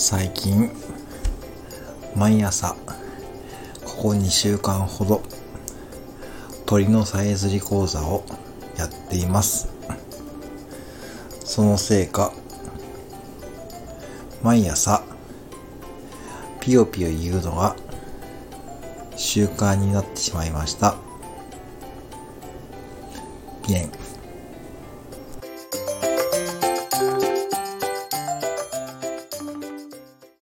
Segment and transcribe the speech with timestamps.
[0.00, 0.70] 最近
[2.14, 2.76] 毎朝
[3.84, 5.22] ここ2週間ほど
[6.66, 8.24] 鳥のさえずり講座を
[8.76, 9.68] やっています
[11.44, 12.32] そのせいか
[14.40, 15.02] 毎朝
[16.60, 17.74] ピヨピヨ言うのが
[19.16, 20.94] 習慣になってしまいました。
[23.66, 23.90] ピエン